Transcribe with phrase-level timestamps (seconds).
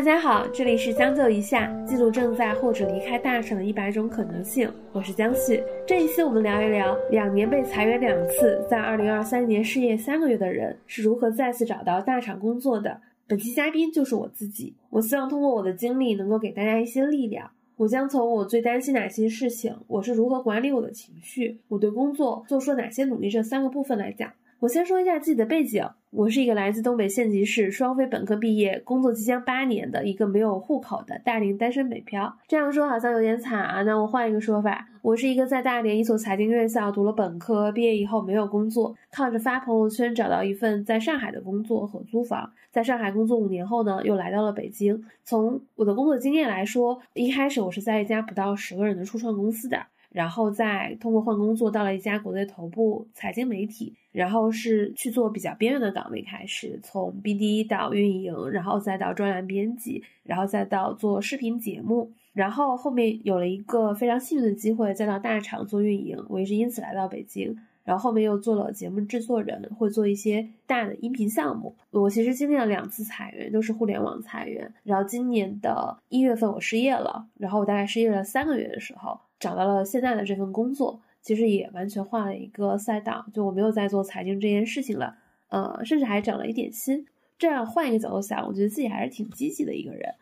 [0.00, 4.72] 大家好，这里是将就一下，记录正在或者离开大厂的一百种可能性。
[4.94, 12.98] 我是江旭，这一期我们聊一聊两年被裁员两次，在二零二三年失业三个月的人是如何再次找到大厂工作的。
[13.26, 17.50] 本期嘉宾就是我自己，我希望通过我的经历能够给大家一些力量。
[17.76, 24.32] 我将从我最担心哪些事情，我是如何管理我的情绪，我对工作做出哪些努力这三个部分来讲。
[24.60, 32.36] 我先说一下自己的背景，我是一个来自东北县级市双非本科毕业，工作即将八年的一个没有户口的大龄单身北漂。
[32.48, 42.52] 这样说好像有点惨啊，那我换一个说法，我是一个在大连一所财经院校读了本科，毕业以后没有工作，靠着发朋友圈找到一份在上海的工作和租房。
[42.72, 45.04] 在上海工作五年后呢，又来到了北京。
[45.22, 49.78] 从我的工作经验来说，一开始我是在一家不到十个人的初创公司的。
[50.10, 71.76] 然后再通过换工作到了一家国内头部财经媒体，然后是去做比较边缘的岗位开始，从 BD 到运营，然后再到专栏编辑，然后再到做视频节目，然后后面有了一个非常幸运的机会，再到大厂做运营，我也是因此来到北京，然后后面又做了节目制作人，会做一些大的音频项目。
[71.92, 79.20] 我其实经历了两次裁员，都是互联网裁员，然后今年的一月份我失业了，然后我大概失业了三个月的时候。
[79.40, 85.16] 找到了现在的这份工作，其实也完全换了一个赛道，就我没有在做财经这件事情了，
[85.48, 87.06] 呃，甚至还涨了一点薪。
[87.38, 90.14] 这样换一个角度想，我觉得自己还是挺积极的一个人。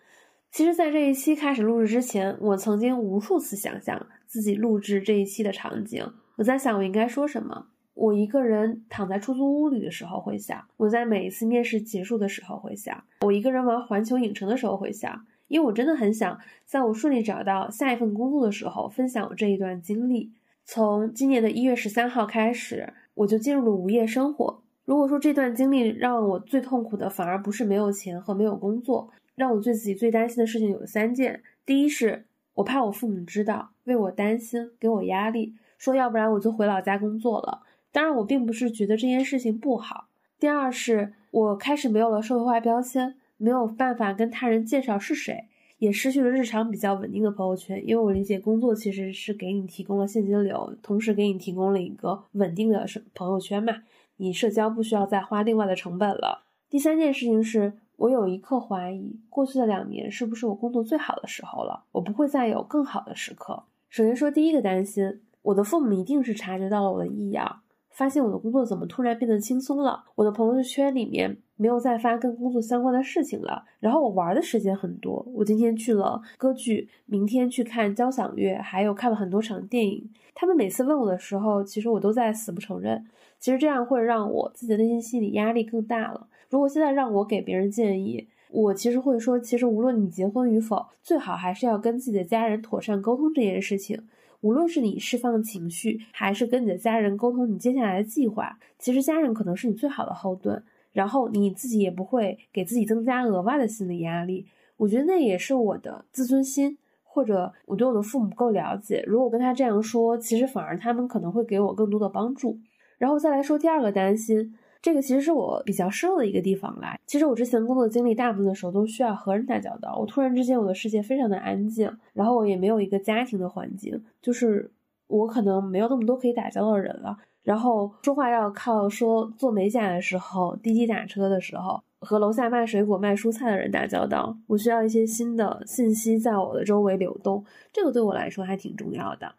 [0.52, 6.11] 其实，在这一期开始录制之前，我曾经无数次想象自己录制这一期的场景。
[6.36, 7.66] 我在想，我应该说什么？
[7.94, 15.27] 我一个人躺在出租屋里的时候会想，我在每一次面试结束的时候会想，我一个人玩环球影城的时候会想。
[15.49, 20.33] 因为我真的很想在我顺利找到下一份工作的时候分享我这一段经历。
[20.65, 24.63] 从今年的一月十三号开始，我就进入了无业生活。
[24.85, 37.63] 如果说这段经历让我最痛苦的，反而不是没有钱和没有工作，让我对自己最担心的事情有三件：第一是我怕我父母知道，为我担心，给我压力，说要不然我就回老家工作了。
[37.92, 40.08] 当然，我并不是觉得这件事情不好。
[40.39, 43.17] 第二是我开始没有了社会化标签。
[43.39, 45.47] 没有办法跟他人介绍是谁，
[45.79, 47.83] 也失去了日常比较稳定的朋友圈。
[47.87, 52.85] 因为我理解，工作其实是给你提供了现金流，同时给你提供了一个稳定的
[53.15, 53.73] 朋友圈嘛。
[54.19, 56.45] 你社交不需要再花另外的成本了。
[56.69, 61.85] 第三件事情是我有一刻怀疑，过去的两年是不是我工作最好的时候了？
[61.93, 63.63] 我不会再有更好的时刻。
[63.89, 67.61] 首先说第一个担心，我的父母一定是察觉到了我的异样。
[67.91, 70.05] 发现我的工作怎么突然变得轻松了？
[70.17, 73.63] 我的朋友圈里面没有再发跟工作相关的事情了。
[73.79, 80.08] 然后我玩的时间很多，我今天去了歌剧，明天去看交响乐，还有看了很多场电影。
[80.35, 83.05] 他们每次问我的时候，其实我都在死不承认。
[83.39, 86.29] 其实这样会让我自己的内心心理压力更大了。
[86.48, 94.01] 如果现在让我给别人建议，我其实会说，其实无论你结婚与否，最好还是要跟自己的家人妥善沟通这件事情。
[94.40, 100.63] 无论是你释放情绪，还是跟你的家人沟通你接下来的计划，其实家人可能是你最好的后盾。
[100.93, 104.47] 然后你自己也不会给自己增加额外的心理压力。
[104.77, 109.03] 我觉得那也是我的自尊心，或者我对我的父母不够了解。
[109.07, 112.59] 如果跟他这样说，其实反而他们可能会给我更多的帮助。
[112.99, 114.55] 然后再来说第二个担心。
[114.81, 117.01] 这个其实是我比较失落的一个地方来。
[117.05, 124.70] 其实我之前工作经历大部分的时候都需要和人打交道，我突然之间我的世界非常的安静，然后我也没有一个家庭的环境，就是
[125.08, 127.19] 我可能没有那么多可以打交道的人了。
[127.42, 139.35] 然后说话要靠说做美甲的时候、滴滴打车的时候和楼下卖水果、卖蔬菜的人打交道，我需要一些新的信息在我的周围流动，这个对我来说还挺重要的。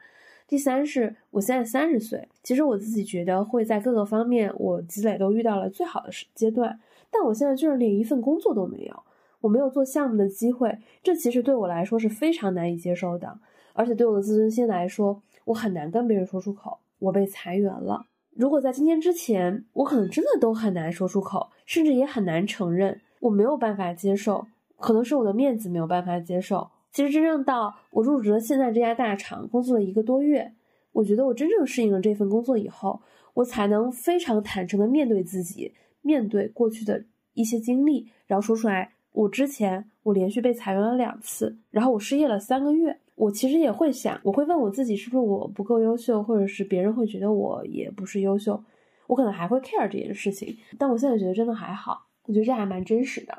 [0.47, 6.79] 第三是，我现在三十岁，其实我自己觉得会在各个方面我积累都遇到了最好的时阶段，
[7.11, 9.03] 但我现在就是连一份工作都没有，
[9.41, 13.37] 我没有做项目的机会，这其实对我来说是非常难以接受的，
[13.73, 18.05] 而且对我的自尊心来说，我很难跟别人说出口，我被裁员了。
[18.35, 24.45] 如果在今天之前，我可能真的都很难说出口，甚至也很难承认，我没有办法接受，
[24.77, 26.69] 可能是我的面子没有办法接受。
[26.91, 30.53] 其实真正到我入职了现在这家大厂工作了一个多月，
[30.91, 33.01] 我觉得我真正适应了这份工作以后，
[33.33, 35.73] 我才能非常坦诚的面对自己，
[36.03, 37.03] 面对过去的
[37.33, 38.91] 一些经历，然后说出来。
[39.11, 42.99] 我之前我连续被裁员了两次，然后我失业了三个月。
[43.19, 48.63] 我其实也会想，我会问我自己，是不是我不够优秀，或者是别人会觉得我也不是优秀，
[49.07, 50.55] 我可能还会 care 这件事情。
[50.77, 53.37] 但我现在觉得真的还好，我觉得这还蛮真实的。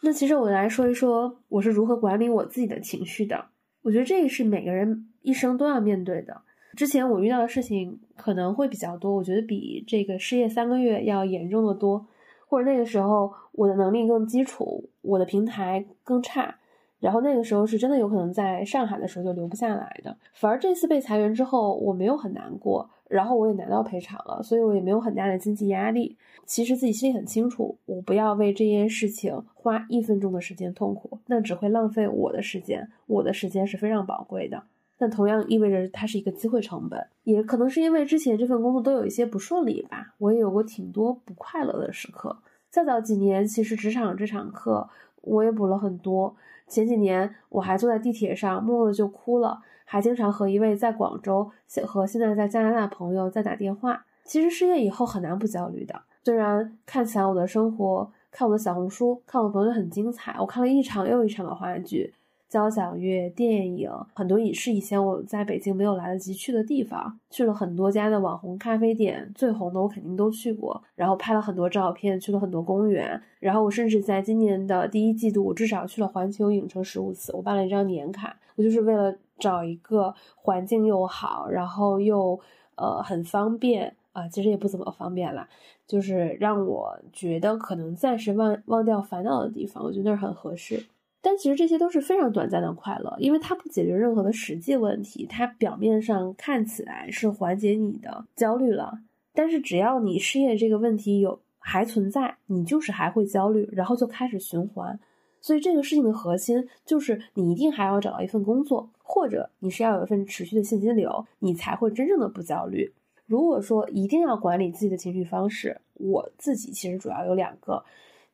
[0.00, 3.46] 那其实我来说一说我是如何管理我自己的情绪的。
[3.82, 6.42] 我觉得这个是每个人一生都要面对的。
[6.76, 12.08] 之前我遇到的事情可能会比较多，我觉得比这个失业三个月要严重的多。
[12.48, 16.56] 或者那个时候我的能力更基础，我的平台更差，
[17.02, 20.16] 然后那个时候是真的有可能在上海的时候就留不下来的。
[20.34, 26.16] 反而这次被裁员之后，我没有很难过，然后我也拿到赔偿了，所以我也没有很大的经济压力。
[26.46, 34.62] 其实自己心里很清楚，我不要为这件事情花一分钟的时间痛苦，那只会浪费我的时间，我的时间是非常宝贵的。
[34.96, 42.38] 但同样意味着它是一个机会成本，也可能是因为之前这份工作都有一些不顺利吧，我也有过挺多不快乐的时刻。
[42.70, 44.88] 再早几年，其实职场这场课
[45.22, 46.36] 我也补了很多。
[46.68, 51.50] 前几年我还坐在地铁上，默默的就哭了，还经常和一位在广州
[51.86, 54.04] 和现在在加拿大朋友在打电话。
[54.24, 62.14] 其实失业以后很难不焦虑的，虽然看起来我的生活，看我的小红书，看我朋友很精彩，我看了一场又一场的话剧。
[62.52, 67.18] 交响乐、电影，很多也是以前我在北京没有来得及去的地方。
[67.30, 70.82] 去了很多家的网红咖啡店，最红的我肯定都去过。
[70.94, 73.18] 然后拍了很多照片，去了很多公园。
[73.40, 77.34] 然后我甚至在今年的第一季度，我至少去了环球影城十五次。
[77.34, 82.38] 我办了一张年卡，我就是为了找一个环境又好，然后又
[82.74, 85.48] 呃很方便啊，其实也不怎么方便啦，
[85.86, 90.84] 就是让我觉得可能暂时忘忘掉烦恼的地方，我觉得那儿很合适。
[91.24, 95.24] 但其实这些都是非常短暂的快乐，因为它不解决任何的实际问题。
[95.24, 98.98] 它表面上看起来是缓解你的焦虑了，
[99.32, 104.98] 但是只要你失业这个问题有还存在，你就是还会焦虑，然后就开始循环。
[105.40, 112.92] 所以这个事情的核心就是你一定还要找到一份工作，或者你是要有一份持续的现金流，你才会真正的不焦虑。
[113.26, 117.84] 如果说一定要管理自己的情绪方式，我自己其实主要有两个。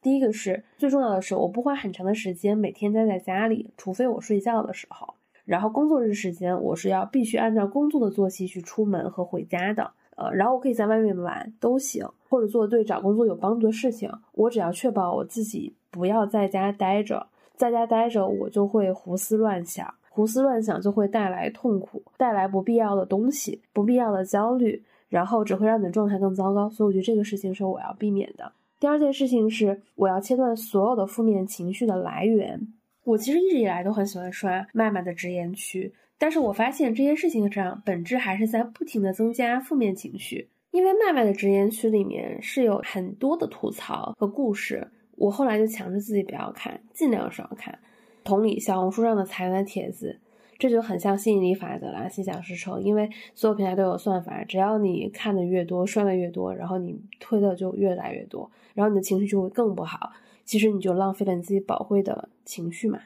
[0.00, 5.14] 第一个是最重要的是，我不花很长的时间每天待在家里，除非我睡觉的时候。
[5.44, 9.90] 然后工作日时间，我是要必须按照工作的作息去出门和回家的。
[10.16, 14.10] 呃，然后我可以在外面玩都行，或者做对找工作有帮助的事情。
[14.32, 26.68] 我只要确保我自己不要在家待着，在家待着我就会胡思乱想，胡思乱想就会带来痛苦，带来不必要的东西，不必要的焦虑，然后只会让你的状态更糟糕。
[26.68, 28.52] 所以我觉得这个事情是我要避免的。
[28.80, 32.60] 第二件事情是，我要切断所有的负面情绪的来源。
[33.04, 40.48] 我其实一直以来都很喜欢刷麦麦的直言区，但是我发现这件事情上本质还是在不停的增加负面情绪。
[40.70, 44.86] 因为麦麦的直言区里面是有很多的吐槽和故事，
[45.16, 47.76] 我后来就强制自己不要看，尽量少看。
[48.22, 50.20] 同理，小红书上的裁员帖子。
[50.58, 52.82] 这就很像吸引力法则啦，心想事成。
[52.82, 60.10] 因为所有平台都有算法，只要你看的越多，刷的越多，然后你推的就越来越多，然后你的情绪就会更不好。
[60.44, 62.98] 其实你就浪费了你自己宝贵的情绪嘛。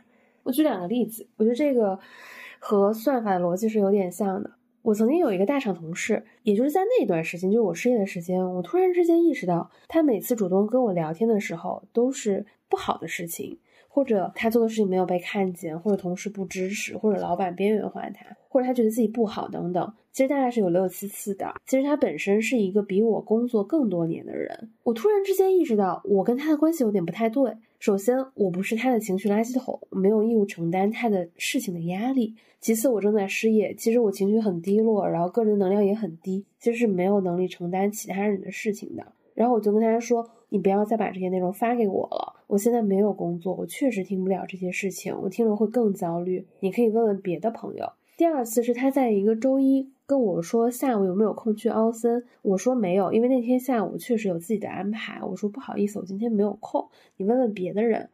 [0.44, 1.98] 我举两个例子，我觉得这个
[2.58, 4.50] 和算法的逻辑是有点像的。
[4.82, 13.58] 我曾经有一个大厂同事，也就是在那段时间，就是我失业的时间，我突然之间意识到，他每次主动跟我聊天的时候，都是不好的事情。
[13.94, 21.52] 或者他做的事情没有被看见，或者同事不支持，或者老板边缘化他，或者他觉得自己不好等等，其实大概是有六七次的。
[21.66, 27.54] 其实他本身是一个比我工作更多年的人，我突然之间意识到我跟他的关系有点不太对。
[27.80, 32.34] 首先，我不是他的情绪垃圾桶，没有义务承担他的事情的压力。
[32.62, 39.04] 其次，我正在失业，其实我情绪很低落，然后个人能量也很低，其实是没有能力承担其他人的事情的。
[39.34, 40.26] 然后我就跟他说。
[40.52, 46.46] 你不要再把这些内容发给我了，我现在没有工作，我确实听不了这些事情，我听了会更焦虑。
[46.60, 47.92] 你可以问问别的朋友。
[48.18, 55.22] 第二次是他在一个周一跟我说下午有没有空去奥森，我说没有，因为那天下午确实有自己的安排。
[55.24, 58.10] 我说不好意思，我今天没有空，你问问别的人。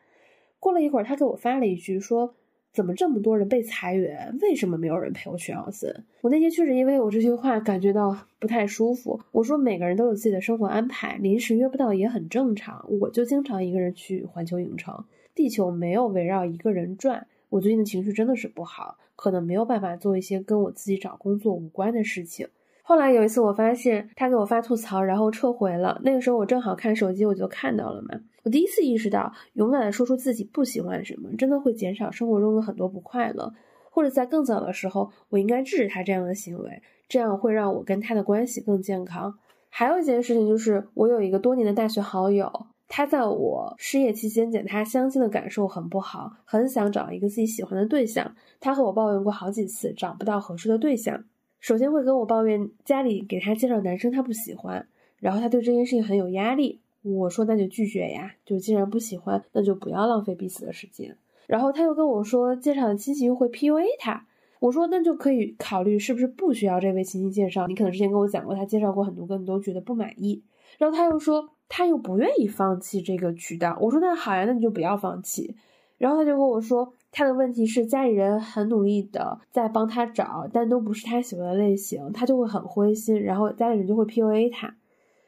[0.60, 2.36] 过了一会儿，他给我发了一句说。
[2.78, 4.38] 怎么这么多人被裁员？
[4.40, 5.92] 为什么没有人陪我去奥森？
[6.20, 9.20] 我那天确实因为我这句话感觉到不太舒服。
[9.32, 12.86] 我说每个人都有自己的生活安排，临时约不到也很正常。
[13.00, 14.94] 我就经常一个人去环球影城，
[15.34, 17.26] 地球没有围绕一个人转。
[17.48, 22.46] 我最近的情绪真的是不好，可能没有办法做一些跟我自己找工作无关的事情。
[22.82, 26.00] 后来有一次，我发现他给我发吐槽，然后撤回了。
[26.04, 28.20] 那个时候我正好看手机，我就看到了嘛。
[28.48, 33.52] 我第一次意识到，勇敢的说出自己不喜欢什么，真的会减少生活中的很多不快乐。
[33.90, 39.38] 或者在更早的时候，我应该制止他这样的行为，这样会让我跟他的关系更健康。
[39.68, 42.50] 还有一件事情就是，我有一个多年的大学好友，
[42.88, 48.34] 他在我失业期间，讲他相亲的感受很不好，很想找一个自己喜欢的对象。
[48.60, 51.22] 他和我抱怨过好几次，找不到合适的对象。
[51.60, 54.88] 首先会跟我抱怨家里给他介绍男生他不喜欢，
[55.18, 56.80] 然后他对这件事情很有压力。
[57.02, 61.16] 我说那就拒绝呀，就既然不喜欢，那就不要浪费彼此的时间。
[61.46, 64.26] 然后他又跟我说介绍的亲戚又会 PUA 他，
[64.60, 67.66] 我说那就可以考虑是不是不需要这位亲戚介绍。
[67.66, 70.42] 你可能之前跟我讲过，他介绍过很多个，你都觉得不满意。
[70.76, 73.78] 然后他又说他又不愿意放弃这个渠道。
[73.80, 75.56] 我说那好呀，那你就不要放弃。
[75.96, 84.76] 然后他就跟我说，他的问题是家里人很努力的在帮他找，但都不是他喜欢的类型，他就会很灰心，然后家里人就会 PUA 他。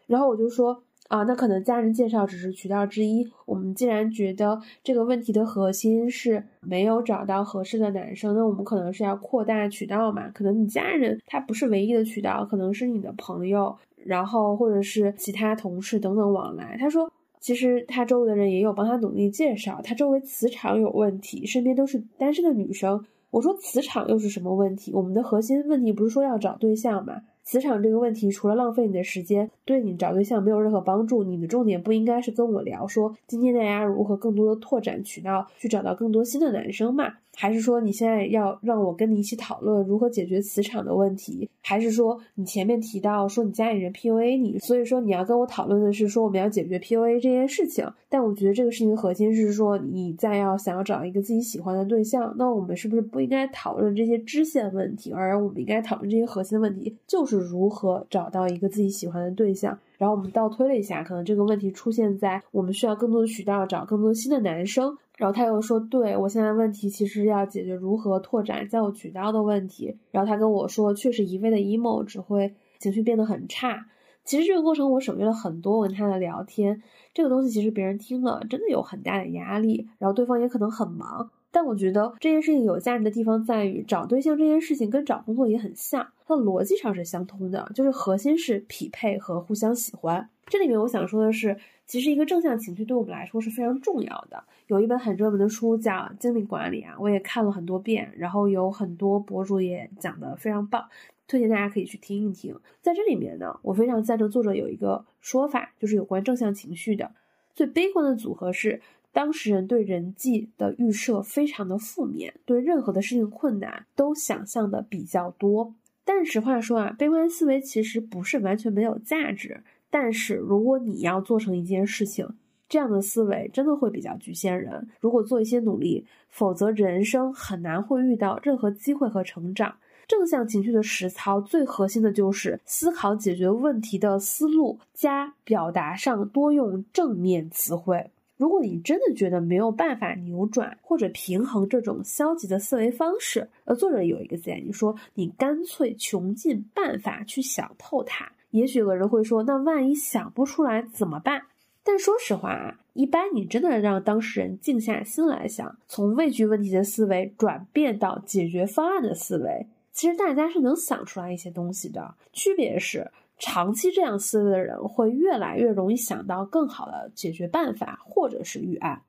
[0.07, 0.83] 然后我就说。
[1.11, 3.29] 啊，那可能家人介绍只是渠道之一。
[3.45, 10.29] 我们既然觉得这个问题的核心是没有找到合适的男生，那我们可能是要扩大渠道嘛？
[10.29, 16.77] 可能你家人他不是唯一的渠道，可能是你的朋友，然后或者是其他同事等等往来。
[16.79, 23.05] 他说，其实他周围的人也有帮他努力介绍，他周围磁场有问题，身边都是单身的女生。
[23.33, 24.93] 我说磁场又是什么问题？
[24.93, 27.23] 我们的核心问题不是说要找对象吗？
[27.43, 31.25] 磁场这个问题，除了浪费你的时间，对你找对象没有任何帮助。
[31.25, 37.15] 你的重点不应该是跟我聊说今天大家如何更多的拓展渠道，去找到更多新的男生嘛？
[37.41, 41.49] 还是说你现在要让我跟你一起讨论如何解决磁场的问题？
[41.63, 47.91] 还是说你前面提到说你家里人 PUA 你，所以说你要跟我讨论的是说我们要解决 PUA 这件事情？
[48.11, 59.79] 但我觉得这个事情的核心是说你在要想要找一个自己喜欢的对象，那我们是不是不应该讨论这些支线问题，而我们应该讨论这些核心的问题，就是如何找到一个自己喜欢的对象？
[59.97, 64.97] 然后我们倒推了一下，可能这个问题出现在我们需要更多的渠道找更多新的男生。
[65.21, 73.85] 然后他又说：“对我现在问题其实要解决如何拓展交友渠道的问题。”然后他跟我说：“确实一味的 emo 只会情绪变得很差。”
[74.25, 81.31] 其实这个过程我省略了很多我跟他的聊天，这个东西其实别人听了真的有很大的压力，然后对方也可能很忙。
[81.51, 90.31] 但我觉得这件事情有价值的地方在于，找对象这件事情跟找工作也很像，它的逻辑上是相通的，就是核心是匹配和互相喜欢。
[90.51, 94.43] 这里面我想说的是，其实一个正向情绪对我们来说是非常重要的。
[94.67, 100.85] 有一本很热门的书叫《精力管理》啊，我也看了很多遍，然后有很多博主也讲的非常棒，
[101.29, 102.59] 推荐大家可以去听一听。
[102.83, 107.13] 在这里面呢，我非常赞成作者有一个说法，就是有关正向情绪的。
[107.55, 108.83] 最悲观的组合是。
[109.13, 115.75] 当事人对人际的预设非常的负面，对任何的事情困难都想象的比较多。
[116.05, 119.65] 但实话说啊，悲观思维其实不是完全没有价值。
[119.91, 122.27] 但是如果你要做成一件事情，
[122.69, 124.89] 这样的思维真的会比较局限人。
[125.01, 129.75] 如果做一些努力，否则人生很难会遇到任何机会和成长。
[130.07, 138.11] 正向情绪的实操最核心的就是思考解决问题的思路，加表达上多用正面词汇。
[138.37, 148.33] 如果你真的觉得没有办法扭转或者平衡这种消极的思维方式，呃，作者有一个建议说，你干脆穷尽办法去想透它。
[148.51, 151.43] 也许有个人会说，那万一想不出来怎么办？
[151.83, 162.15] 但说实话啊，一般你真的让当事人静下心来想，从畏惧问题的思维转变到解决方案的思维，其实大家是能想出来一些东西的。
[162.33, 163.11] 区别是。
[163.43, 169.01] 长期这样思维的人会越来越容易想到更好的解决办法，或者是预案。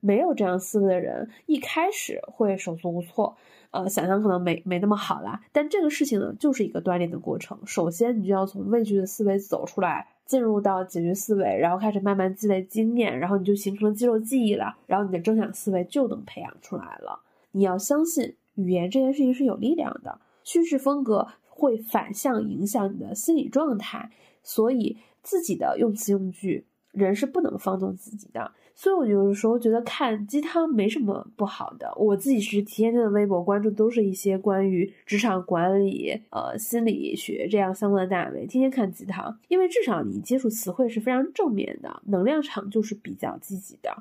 [0.00, 3.36] 没有这样思维的人，一开始会手足无措，
[3.70, 5.40] 呃，想象可能没没那么好啦。
[5.52, 7.58] 但这个事情呢，就是一个锻炼的过程。
[7.64, 17.20] 首先，你就要从畏惧的思维走出来，进入到解决思维，然后开始慢慢积累经验，然后你就形成肌肉记忆了，然后你的正向思维就能培养出来了。
[17.52, 21.28] 你要相信语言这件事情是有力量的，叙事风格。
[21.52, 24.10] 会反向影响你的心理状态，
[24.42, 28.52] 所以自己的用词用句，人是不能放纵自己的。
[28.74, 31.92] 所以我有时候觉得看鸡汤没什么不好的。
[31.96, 43.94] 我自己是天天的微博关注都是一些关于职场管理、呃心理学这样相关的大 V，天天看鸡汤，因为至少你接触词汇是非常正面的，能量场就是比较积极的。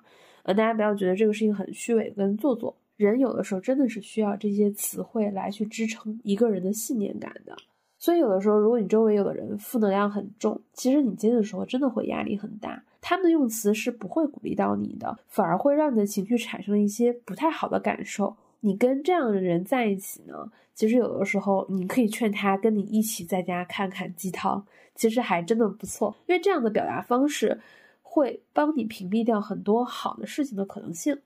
[0.43, 2.77] 呃，大家不要觉得这个事情很虚伪跟做作。
[2.95, 7.55] 人有的时候真的是需要这些词汇来去支撑一个人的信念感的，
[7.99, 12.81] 所以有的时候，如果你周围有的人负能量很重，其实你接的时候真的会压力很大。
[13.01, 18.35] 他们的用词是不会鼓励到你的，反而会让你的情绪产生一些不太好的感受。
[18.61, 24.65] 你跟这样的人在一起呢，其实有的时候你可以劝他跟你一起在家看看鸡汤，
[24.95, 27.59] 其实还真的不错，因为这样的表达方式
[28.01, 31.17] 会帮你屏蔽掉很多好的事情的可能性。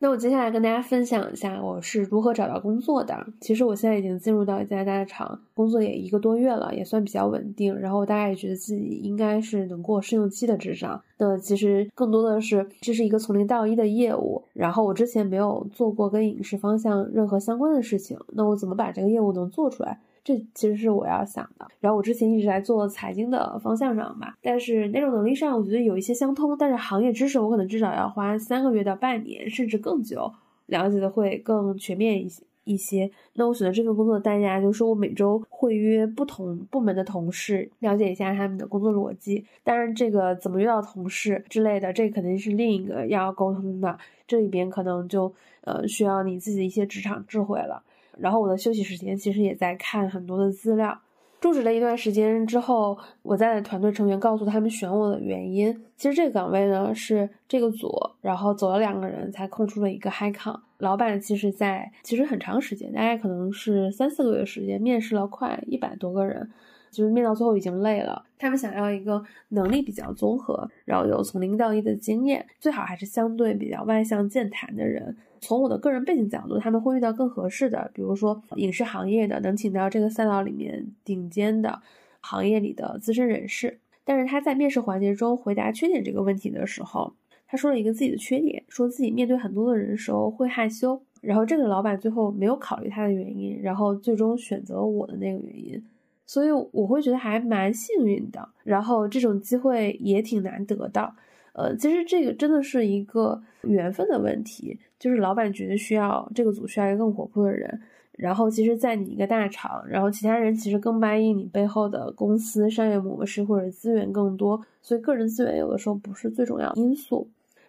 [0.00, 3.26] 那我接下来跟大家分享一下我是如何找到工作的。
[3.40, 7.76] 其实我现在已经进入到一家大厂，工作也一个多月了，也算比较稳定。
[7.76, 11.02] 然后大家也觉得自己应该是能过试用期的智商。
[11.18, 14.40] 那其实更多的是这是一个从零到一的业务。
[14.52, 19.98] 然后我之前没有做过跟影视方向任何相关的事情，那我怎么把这个业务能做出来？
[20.28, 21.66] 这其实是我要想的。
[21.80, 30.30] 然后我之前一直在做财经的方向上吧，但是那种能力上我觉得有一些相通，但是行业知识我可能至少要花三个月到半年，甚至更久，
[30.66, 32.42] 了解的会更全面一些。
[32.64, 33.10] 一些。
[33.32, 39.42] 那我选择这份工作的代价就是我每周会约不同部门的同事，了解一下他们的工作逻辑。
[39.64, 43.98] 当然，这个怎么约到同事之类的，这肯定是另一个要沟通的。
[44.26, 45.32] 这里边可能就
[45.62, 47.82] 呃需要你自己的一些职场智慧了。
[48.18, 51.00] 然后我的休息时间其实也在看很多的资料。
[51.40, 55.72] 入职了一段时间之后，我在团队成员告诉他们选我的原因。
[55.96, 57.88] 其实这个岗位呢是这个组，
[58.20, 60.58] 然后走了两个人才空出了一个 h i con。
[60.78, 66.50] 老板其实在其实很长时间，大概可能是三四个月时间，面试了快一百多个人。
[66.90, 75.16] 就是面到最后已经累了，他们想要一个能力比较综合，然后有从零到一的经验，最好还是相对比较外向健谈的人。
[75.40, 81.80] 从我的个人背景角度，他们会遇到更合适的，比如说影视行业的，能请到这个赛道里面顶尖的
[82.20, 83.78] 行业里的资深人士。
[84.04, 87.14] 但是他在面试环节中回答缺点这个问题的时候，
[87.46, 91.00] 他说了一个自己的缺点，说自己面对很多的人时候会害羞。
[91.20, 95.82] 然后这个老板最后没有考虑他的原因，然后最终选择我的那个原因。
[96.28, 101.10] 所以我会觉得还蛮幸运的，然后这种机会也挺难得的，
[101.54, 107.80] 呃，其实这个真的是一个缘分的问题，就是老板觉得需要这个组需要一个更活泼的人，
[108.12, 117.26] 然后其实，在你一个大厂，然后其他人其实更在意你背后的公司商业模式或者资源更多，所以个人资源有的时候不是最重要因素。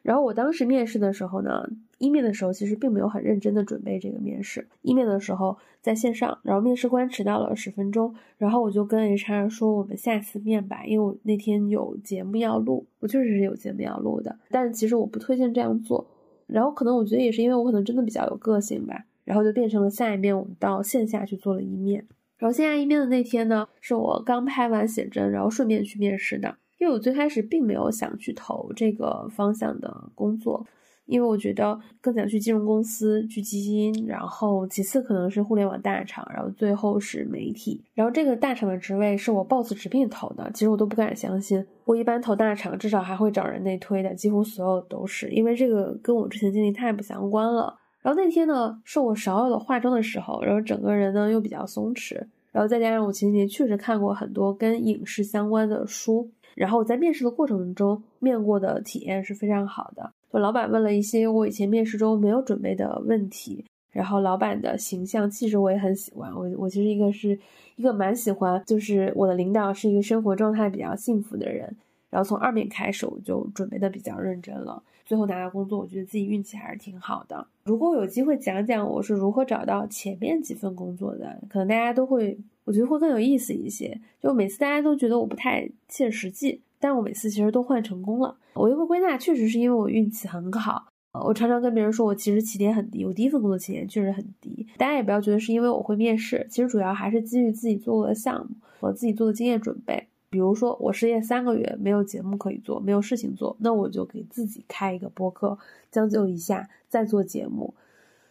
[0.09, 4.67] 然后我当时面试的时候呢，一面的时候其实并没有很认真的准备这个面试。
[4.81, 14.35] 一面的时候在线上，然后面试官迟到了十分钟，然后我就跟 HR 说我们下次面吧，因为我那天有节目要录，我确实是有节目要录的。
[14.49, 16.07] 但是其实我不推荐这样做。
[16.47, 22.03] 然后可能我觉得也是因为我可能真的比较有个性吧，然后就变成了下一面我们到线下去做了一面。
[22.39, 26.55] 然后线下一面的那天呢，是我刚拍完写真，然后顺便去面试的。
[26.79, 30.65] 因为我最开始并没有想去投这个方向的工作，
[31.05, 37.83] 因为我觉得更想去金融公司、去基金，然后其次可能是互联网大厂，然后最后是媒体。
[37.93, 41.63] 然后这个大厂的职位是我 boss 直聘投的，其实我都不敢相信。
[41.83, 47.75] 我一般投大厂至少还会找人内推的，几乎所有都是，因为这个跟我之前经历太不相关了。
[48.01, 52.15] 然后那天呢，是我少有的化妆的时候，然后整个人呢又比较松弛，
[52.53, 56.31] 然后再加上我前几年确实看过很多跟影视相关的书。
[56.55, 60.11] 然后我在面试的过程中面过的体验是非常好的。
[60.31, 66.31] 就老板问了一些我以前面试中没有准备的问题，然后老板的形象气质我也很喜欢。
[66.35, 67.39] 我我其实一个是
[67.77, 71.75] 一个蛮喜欢，就是我的领导是一个生活状态比较幸福的人。
[72.09, 77.47] 然后从二面开始我就准备的比较认真了，最后拿到工作，我觉得自己运气还是挺好的。
[77.63, 82.37] 如果有机会讲讲我是如何找到前面几份工作的，可能大家都会。
[82.65, 83.99] 我觉得会更有意思一些。
[84.21, 88.37] 就每次大家都觉得我不太切实际，但我每次其实都换成功了。
[88.53, 90.87] 我一个归纳，确实是因为我运气很好。
[91.11, 94.67] 我常常跟别人说，我其实起点很低，我第一份工作起点确实很低。
[94.77, 100.07] 大家也不要觉得是因为我会面试，其实主要还是基于自己做过的项目，我自己做的经验准备。
[100.29, 105.57] 比如说，我失业三个月，没有节目可以做，没有事情做，那我就给自己开一个播客，
[105.89, 107.73] 将就一下，再做节目。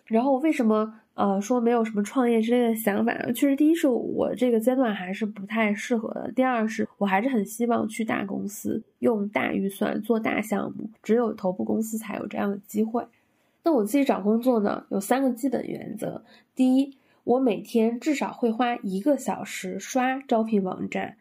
[0.04, 3.12] 然后为什么呃说没有什么创业之类的想法？
[3.32, 13.04] 确实，第一是我这个阶段还是不太适合的；第二是我还是很希望去大公司用大预算做大项目，只有头部公司才有这样的机会。
[13.64, 16.22] 那我自己找工作呢，有三个基本原则：
[16.54, 21.16] 第一，我每天至少会花一个小时刷招聘网站、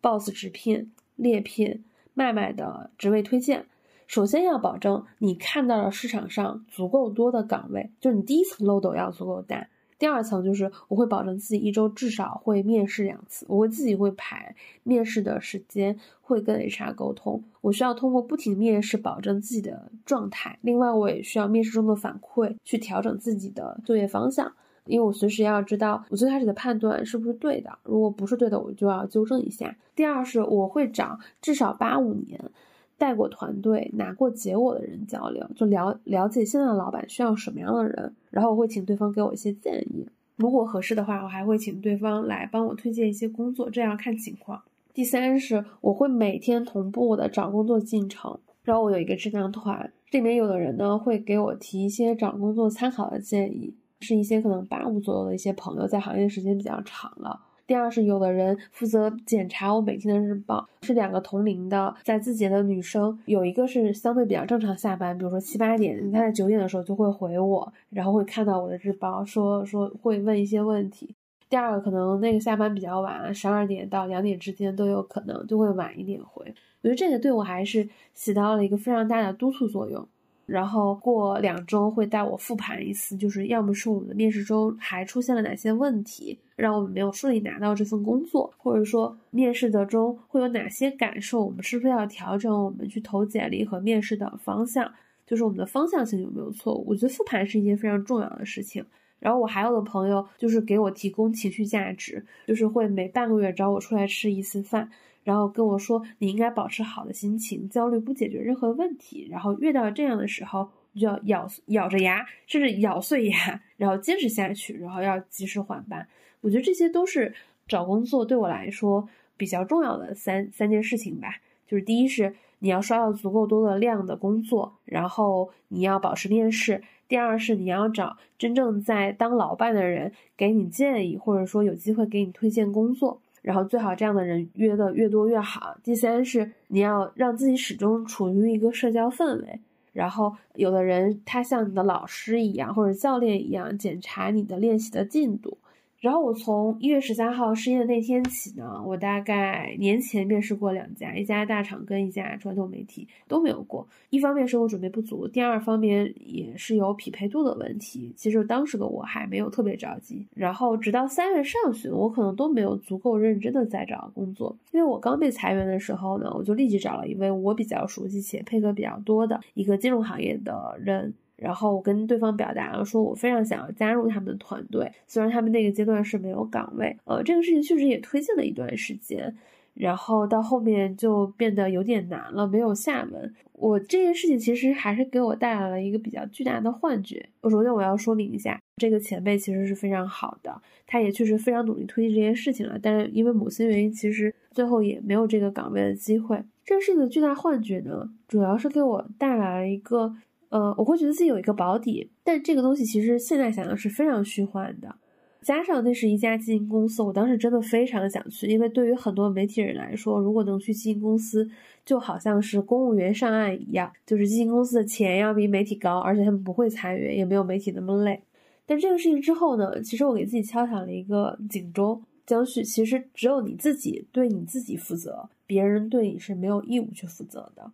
[0.00, 3.66] Boss 直聘、猎聘、麦麦的职位推荐。
[4.06, 9.68] 首先要保证你看到了市场上足够多的岗位，就是你第一层漏斗要足够大。
[9.96, 17.42] 第二层就是我会保证自己一周至少会面试两次，我会自己会排面试的时间，会跟 HR 沟通。
[17.60, 20.58] 我需要通过不停面试保证自己的状态。
[20.62, 24.52] 另外，我也需要面试中的反馈去调整自己的就业方向，
[24.84, 27.78] 因为我随时要知道我最开始的判断是不是对的。
[27.84, 29.74] 如果不是对的，我就要纠正一下。
[29.94, 32.50] 第二是我会找至少八五年。
[32.96, 40.06] 带过团队、拿过结果的人交流，就了了解现在的老板需要什么样的人，然后我会请对方给我一些建议。
[40.36, 44.62] 如果合适的话，我还会请对方来帮我推荐一些工作，这样看情况。
[44.92, 57.40] 第三是我会每天同步我的找工作进程，然后我有一个智囊团，这里面有的人呢会给我提一些找工作参考的建议，是一些可能八五左右的一些朋友，在行业时间比较长了。
[57.66, 71.14] 第二是有的人负责检查我每天的日报，是两个同龄的在字节的女生，有一个是相对比较正常下班，比如说七八点，她在九点的时候就会回我，然后会看到我的日报，说说会问一些问题。
[71.48, 76.44] 第二个可能那个下班比较晚，十二点到两点之间都有可能，就会晚一点回。
[76.82, 80.06] 我觉得这个对我还是起到了一个非常大的督促作用。
[80.46, 94.92] 然后过两周会带我复盘一次，就是要么是我们的面试中还出现了哪些问题，让我们没有顺利拿到这份工作，或者说面试的中会有哪些感受，我们是不是要调整我们去投简历和面试的方向，
[95.26, 96.84] 就是我们的方向性有没有错误？
[96.88, 98.84] 我觉得复盘是一件非常重要的事情。
[99.20, 104.90] 然后我还有的朋友就是给我提供情绪价值，就是会每半个月找我出来吃一次饭。
[105.24, 109.26] 然后跟我说，你应该保持好的心情，焦虑不解决任何问题。
[109.30, 116.06] 然后遇到这样的时候，就要咬咬着牙，甚至咬碎牙，然后坚持下去，然后要及时换班。
[116.42, 117.34] 我觉得这些都是
[117.66, 121.36] 找工作对我来说比较重要的三三件事情吧。
[121.66, 126.82] 就是第一是你要刷到足够多的量的工作，然后你要保持面试。
[127.08, 133.20] 第二是你要找真正在当老板的人给你建议，或者说有机会给你推荐工作。
[133.44, 135.76] 然后最好这样的人约的越多越好。
[135.82, 139.60] 第三是你要让自己始终处于一个社交氛围。
[139.92, 145.58] 然后有的人他像你的老师一样或者教练一样检查你的练习的进度。
[146.04, 153.88] 然后我从一月十三号失业的那天起呢，我大概年前面试过两家，一家大厂跟一家传统媒体都没有过。
[154.10, 158.12] 一方面是我准备不足，第二方面也是有匹配度的问题。
[158.18, 160.26] 其实当时的我还没有特别着急。
[160.34, 171.14] 然后直到三月上旬，我可能都没有足够认真的在找工作，因为我刚被裁员的时候呢，我就立即找了一位我比较熟悉且配合比较多的一个金融行业的人。
[171.36, 179.34] 然后我跟对方表达了，说我非常想要加入他们的团队，虽然他们那个阶段是没有岗位，呃，这个事情确实也推进了一段时间，
[179.74, 183.34] 然后到后面就变得有点难了，没有下文。
[183.52, 187.28] 我这件事情其实还是给我带来了一个比较巨大的幻觉。
[187.40, 196.40] 我首先我要说明一下，这个前辈其实是非常好的，他也确实非常努力推进这件事情了，但是因为某些原因，其实最后也没有这个岗位的机会。
[196.64, 200.14] 这个事情的巨大幻觉呢，主要是给我带来了一个。
[200.54, 204.94] 呃，我会觉得自己有一个保底，但这个东西其实现在想想是非常虚幻的。
[205.42, 211.50] 加上那是一家基金公司，我当时真的非常想去，因为对于很多媒体人来说，如果能去基金公司，
[211.84, 218.22] 就好像是公务员上岸一样，就是基金公司的钱要比媒体高，而且他们不会裁员，也没有媒体那么累。
[218.64, 227.72] 但这个事情之后呢，其实我给自己敲响了一个警钟：江旭，其实只有你自己对你自己负责，别人对你是没有义务去负责的。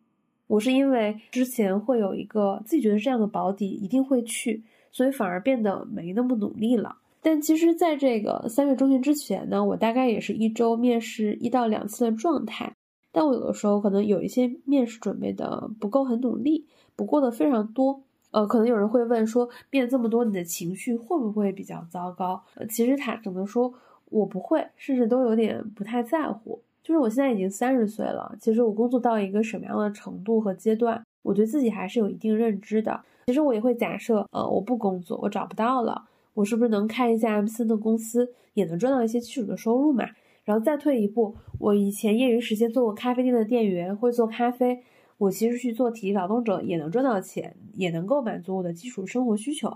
[0.51, 6.97] 我是因为之前会有一个自己觉得这样的保底一定会去，所以反而变得没那么努力了。
[7.23, 12.75] 但其实，在这个三月中旬之前呢，我大概也是一周面试一到两次的状态。
[13.13, 18.03] 但我有的时候可能有一些面试准备的不够很努力，不过的非常多。
[18.33, 22.43] 呃，可能有人会问说，面这么多，你的情绪会不会比较糟糕？
[22.57, 23.73] 呃，其实坦诚的说，
[24.07, 26.61] 我不会，甚至都有点不太在乎。
[26.91, 33.01] 就是我现在已经三十岁了，其实我工作到一个什么样的程度和阶段，我对自己还是有一定认知的。
[33.27, 36.03] 其实我也会假设，呃，我不工作，我找不到了，
[36.35, 40.05] 我是不是能开一家 M 三的公司，也能赚到一些基础的收入嘛？
[40.43, 44.83] 然后再退一步，我以前业余时间做过咖啡店的店员，会做咖啡，
[45.17, 49.73] 我其实去做体力劳动者也能赚到钱，也能够满足我的基础生活需求。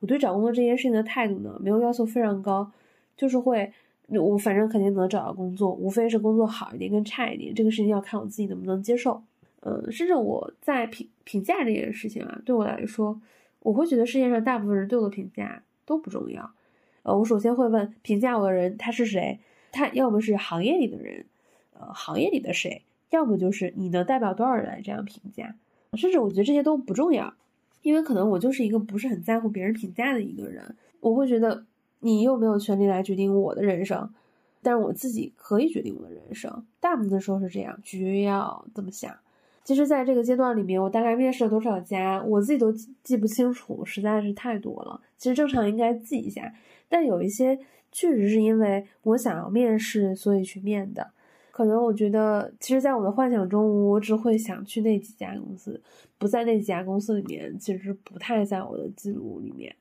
[0.00, 2.70] 我对找工作这件事情的态度呢，没有要求非常高，
[3.16, 3.72] 就是会。
[4.18, 9.22] 我反正肯定能找到工作，无非是工作好一点跟差一点，这个事情要看我自己能不能接受。
[9.60, 13.20] 嗯，甚至我在评评价这件事情啊，对我来说，
[13.60, 16.50] 我会觉得世界上大部分人对我的评价都不重要。
[17.02, 19.38] 呃，我首先会问评价我的人他是谁，
[19.70, 21.26] 他要么是行业里的人，
[21.74, 25.54] 呃，行业里的谁，要么就是你能代表多少人来这样评价。
[25.92, 27.34] 甚至我觉得这些都不重要，
[27.82, 31.66] 因为可能我就是一个不是很在乎别人评价的一个人，我会觉得。
[32.00, 34.10] 你又没有权利来决定我的人生，
[34.62, 36.64] 但是我自己可以决定我的人生。
[36.80, 39.14] 大部分的时候是这样，取决于要这么想。
[39.62, 42.72] 其实，在这个阶段里面，我大概面试了多少家，我自己都
[43.04, 45.00] 记不清楚，实在是太多了。
[45.16, 46.52] 其实正常应该记一下，
[46.88, 47.56] 但有一些
[47.92, 51.10] 确实是因为我想要面试，所以去面的。
[51.52, 55.80] 可能我觉得，其实，在我的幻想中，我只会想去那几家公司，
[56.16, 59.76] 不在那几家公司里面，其实不太在我的记录里面。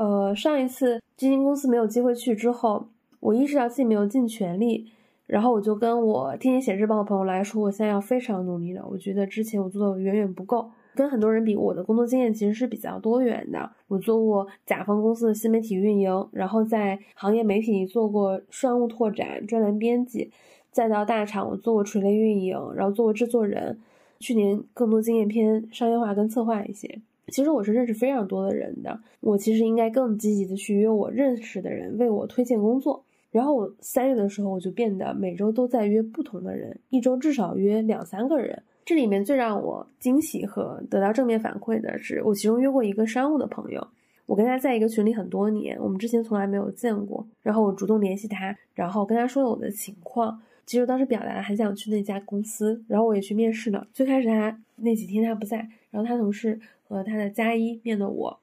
[0.00, 2.86] 呃，上一次基金公司没有机会去之后，
[3.20, 4.90] 我意识到自己没有尽全力，
[5.26, 8.82] 然后我就跟我天天写日报的朋友来说，我现在要非常努力了。
[8.90, 13.70] 我觉得之前我做的远远不够，跟很多人比，我的工作经验其实是比较多元的。
[13.88, 20.30] 我做过甲方公司的新媒体运营，然后在行业媒体做过商务拓展、专栏编辑，
[20.70, 23.78] 再到大厂我做过垂类运营，然后做过制作人。
[24.18, 27.02] 去年更多经验偏商业化跟策划一些。
[27.30, 33.04] 其实我是认识非常多的人的，我其实应该更积极的去约我认识的人为我推荐工作。
[33.30, 38.62] 然后我三月的时候，我就变得每周都在约不同的人，一周至少约两三个人。
[38.84, 43.86] 这里面最让我惊喜和得到正面反馈的是，我其中约过一个商务的朋友，
[44.26, 47.24] 我跟他在一个群里很多年，我们之前从来没有见过。
[47.42, 50.42] 然后我主动联系他，然后跟他说了我的情况。
[50.70, 53.88] 其实当时表达了很想去那家公司，然后我也去面试了。
[53.92, 58.40] 最开始他那几天他不在，然后他同事和他的加一面的我，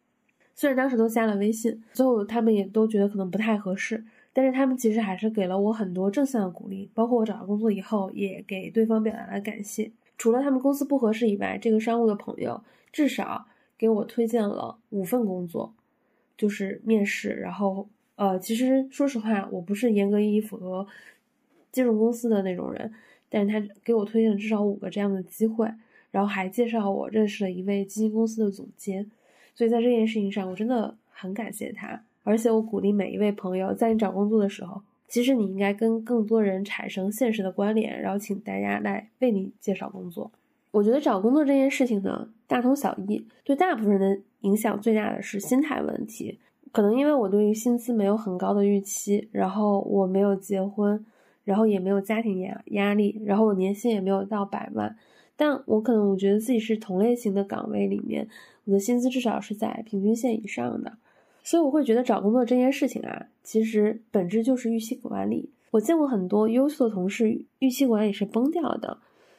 [0.54, 9.90] 虽然当时都加了微信，最后他们也都觉得可能不太合适，但是他们其实还是给了我很多正向的鼓励，包括我找到工作以后也给对方表达了感谢。
[10.18, 12.62] 除了他们公司不合适以外，这个商务的朋友
[12.92, 13.46] 至少
[13.78, 15.74] 给我推荐了五份工作，
[16.38, 17.30] 就是面试。
[17.30, 17.88] 然后，
[18.18, 20.86] 呃，其实说实话，我不是严格意义符合
[21.78, 22.92] 金融公司的那种人，
[23.30, 25.72] 但是他给我推荐了至少五个这样的机会，
[26.10, 29.12] 然后还介绍我认识了一位基金公司的总监。
[29.54, 32.02] 所以在这件事情上，我真的很感谢他。
[32.24, 34.82] 而且我鼓励每一位朋友，在你找工作的时候。
[35.08, 40.30] 其实你应该跟更多人产生现实的关联，然后请大家来为你介绍工作。
[40.72, 43.26] 我觉得找工作这件事情呢，大同小异。
[43.46, 46.38] 对大部分人的影响最大的是心态问题。
[46.74, 51.06] 可能因为我对于薪资没有很高的预期，然后我没有结婚，
[51.47, 54.93] 然后也没有家庭压压力，然后我年薪也没有到百万。
[55.38, 58.27] 但我可能我觉得自己是同类型的岗位里面，
[58.65, 60.97] 我的薪资至少是在平均线以上的。
[61.41, 65.49] 所以我会觉得找工作这件事情啊，其实本质就是预期管理。
[65.71, 68.97] 我见过很多优秀的同事，预期管理是崩掉的，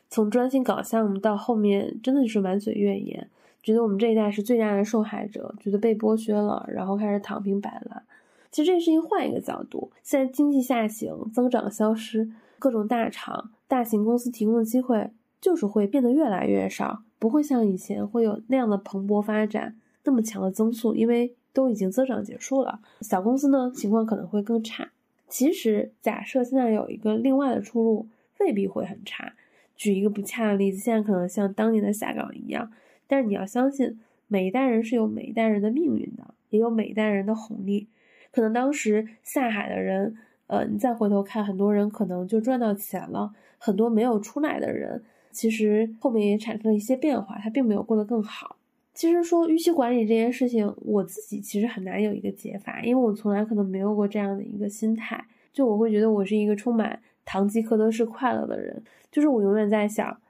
[0.09, 3.29] 从专心搞项目到后面真的就是满嘴怨言，
[3.63, 8.03] 觉得我们这一代是最大的受害者，觉得被剥削了，然后开始躺平摆烂。
[8.51, 21.35] 其实这件事情换一个角度，现在经济下行，增长消失，各种大厂、大型公司提供的机会就是会变得越来越少，不会像以前会有那样的蓬勃发展，那么强的增速，因为。
[21.51, 24.93] 都已经增长结束了，小公司呢情况可能会更差。
[25.29, 28.07] 其实假设现在有一个另外的出路，
[28.39, 29.33] 未必会很差。
[29.75, 32.71] 举一个不恰当的例子，现在可能像当年的下岗一样，
[33.09, 37.89] 但是你要相信，每一代人是有每一代人的命运的，也有每一代人的红利。
[38.33, 48.57] 可能当时下海的人，呃，你再回头看，很多人可能就赚到钱了，很多没有出来的人，其实后面也产生了一些变化，他并没有过得更好。
[48.95, 55.25] 其实说预期管理这件事情，我自己其实很难有一个解法，因为我从来可能没有过这样的一个心态。
[55.53, 60.21] 就我会觉得我是一个充满堂吉诃德式快乐的人，就是我永远在想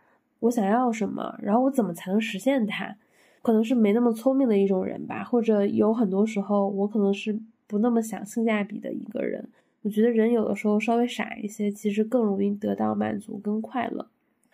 [0.41, 2.97] 我想要什么，然后我怎么才能实现它。
[3.41, 9.49] 可能是没那么聪明的一种人吧，或者有很多时候我可能是不那么想性价比的一个人。
[9.83, 14.09] 我觉得人有的时候稍微傻一些，其实更容易得到满足跟快乐。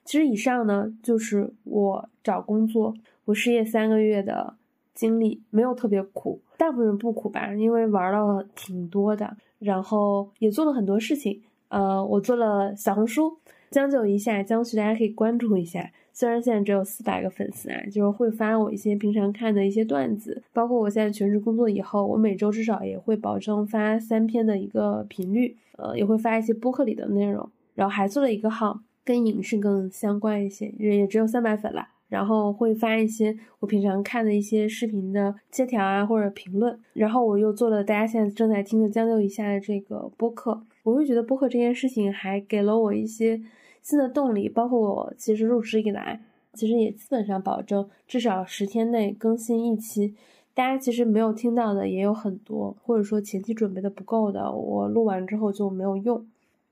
[0.05, 2.95] 其实以上呢，就是我找工作。
[3.25, 4.55] 我失业三个月的
[4.93, 11.41] 经历没有特别苦，大部分不苦吧，因为玩了挺多的，然后也做了很多事情。
[11.69, 13.39] 呃，我做了小红书，
[13.75, 15.91] 将就一下，将去大家可以关注一下。
[16.13, 31.89] 虽然现在只有四百个粉丝啊，就是会发我一些平常看的一些段子，包括我现在全职工作以后，我每周至少也会保证发三篇的一个频率，呃，也会发一些播客里的内容，然后还做了一个号，跟影视更相关一些，也也只有三百粉了。
[32.09, 36.79] 然后会发一些我平常看的一些视频的切条啊，或者评论。
[36.93, 40.63] 然后我又做了大家现在正在听的将就一下的这个播客。
[40.85, 43.41] 我会觉得播客这件事情还给了我一些
[43.85, 46.21] 新的动力，包括我其实入职以来，
[46.55, 50.15] 其实也基本上保证至少十天内更新一期。
[50.55, 56.27] 大家其实没有听到的也有很多，或者说前期准备的不够的，我录完之后就没有用。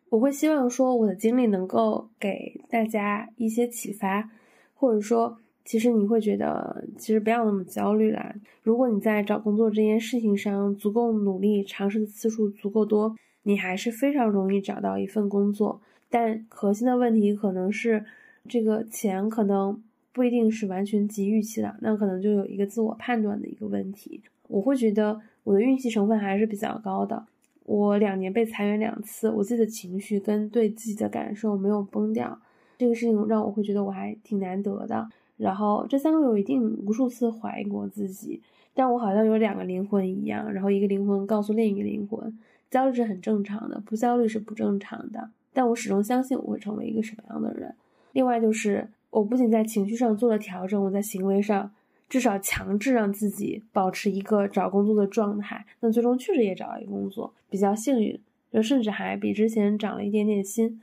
[0.09, 4.31] 我会希望说我的经历能够给大家一些启发。
[4.75, 8.35] 或者说，其实你会觉得，其实不要那么焦虑啦。
[8.63, 15.81] 如果你在找工作这件事情上足够努力，尝试的次数足够多，你还是非常容易找到一份工作。
[16.13, 18.05] 但核心的问题可能是，
[18.47, 24.21] 这个钱可能不一定是完全及预期的，那可能就有一个自我判断的一个问题。
[24.49, 27.25] 我会觉得我的运气成分还是比较高的。
[27.65, 32.39] 我两年被裁员两次，我自己的情绪跟对自己的感受没有崩掉。
[32.77, 35.09] 这个事情让我会觉得我还挺难得的。
[35.39, 38.43] 然后这三个月我一定无数次怀疑过自己，
[38.75, 42.39] 但我好像有两个灵魂一样，然后一个灵魂告诉另一个灵魂，
[42.71, 45.31] 焦虑是很正常的，不焦虑是不正常的。
[45.53, 47.75] 但我始终相信我会成为一个什么样的人。
[48.13, 51.71] 另外就是，我不仅在情绪上做了调整，我在行为上
[52.09, 55.65] 至少强制让自己保持一个找工作的状态。
[55.81, 58.19] 那最终确实也找到一个工作，比较幸运，
[58.53, 60.81] 就甚至还比之前涨了一点点薪。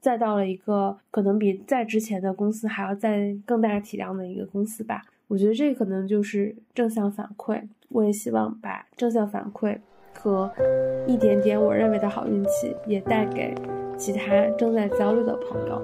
[0.00, 7.60] 再到了一个可能比在之前的公司还要再更大体量的一个公司吧，我觉得这可能就是正向反馈。
[7.88, 9.76] 我也希望把正向反馈
[10.14, 10.52] 和
[11.08, 13.52] 一点点我认为的好运气也带给
[13.98, 15.82] 其他正在焦虑的朋友。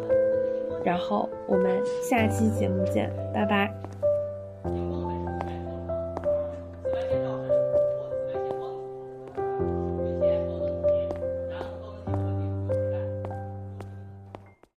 [0.85, 3.75] 然后我们下期节目见，拜拜。